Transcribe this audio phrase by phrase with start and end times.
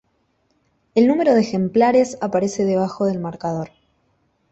[0.95, 3.69] El número de ejemplares aparece debajo del marcador.